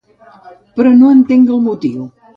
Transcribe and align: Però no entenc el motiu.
Però 0.79 0.95
no 1.03 1.13
entenc 1.19 1.55
el 1.57 1.63
motiu. 1.69 2.07